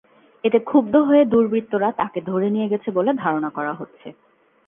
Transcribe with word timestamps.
এতে 0.43 0.59
ক্ষুব্ধ 0.61 0.93
হয়ে 1.07 1.23
দুর্বৃত্তরা 1.25 1.89
তাঁকে 1.91 2.19
ধরে 2.21 2.47
নিয়ে 2.49 2.71
গেছে 2.71 2.89
বলে 2.91 3.11
ধারণা 3.23 3.49
করা 3.49 3.73
হচ্ছে। 3.73 4.07